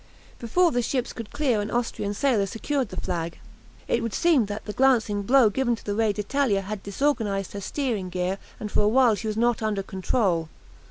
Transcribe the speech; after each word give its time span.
Before 0.39 0.71
the 0.71 0.81
ships 0.81 1.13
could 1.13 1.29
clear 1.29 1.61
an 1.61 1.69
Austrian 1.69 2.15
sailor 2.15 2.47
secured 2.47 2.89
the 2.89 2.99
flag. 2.99 3.37
It 3.87 4.01
would 4.01 4.15
seem 4.15 4.47
that 4.47 4.65
the 4.65 4.73
glancing 4.73 5.21
blow 5.21 5.51
given 5.51 5.75
to 5.75 5.85
the 5.85 5.93
"Re 5.93 6.11
d'Italia" 6.11 6.61
had 6.61 6.81
disorganized 6.81 7.53
her 7.53 7.61
steering 7.61 8.09
gear, 8.09 8.39
and 8.59 8.71
for 8.71 8.81
a 8.81 8.87
while 8.87 9.13
she 9.13 9.27
was 9.27 9.37
not 9.37 9.61
under 9.61 9.83
control. 9.83 10.49